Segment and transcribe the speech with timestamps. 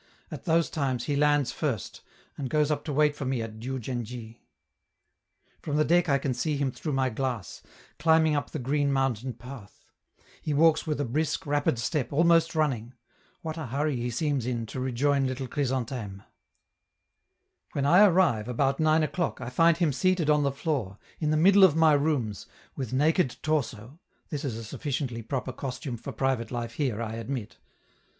[0.31, 2.01] At those times he lands first,
[2.35, 4.37] and goes up to wait for me at Diou djen dji.
[5.61, 7.61] From the deck I can see him through my glass,
[7.99, 9.85] climbing up the green mountain path;
[10.41, 12.93] he walks with a brisk, rapid step, almost running;
[13.41, 16.23] what a hurry he seems in to rejoin little Chrysantheme!
[17.73, 21.37] When I arrive, about nine o'clock, I find him seated on the floor, in the
[21.37, 23.99] middle of my rooms, with naked torso
[24.29, 27.59] (this is a sufficiently proper costume for private life here, I admit).